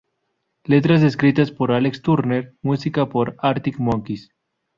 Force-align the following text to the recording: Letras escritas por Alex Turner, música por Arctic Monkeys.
Letras 0.63 1.03
escritas 1.03 1.51
por 1.51 1.71
Alex 1.71 2.01
Turner, 2.01 2.55
música 2.63 3.07
por 3.07 3.35
Arctic 3.37 3.77
Monkeys. 3.77 4.31